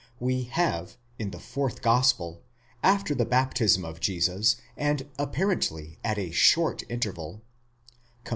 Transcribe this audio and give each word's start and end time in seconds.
We 0.19 0.45
have, 0.45 0.97
in 1.19 1.29
the 1.29 1.39
fourth 1.39 1.83
gospel, 1.83 2.41
after 2.81 3.13
the 3.13 3.23
baptism 3.23 3.85
of 3.85 3.99
Jesus, 3.99 4.55
and 4.75 5.07
apparently 5.19 5.99
at 6.03 6.17
a 6.17 6.31
short 6.31 6.81
interval 6.89 7.43
(comp. 8.25 8.29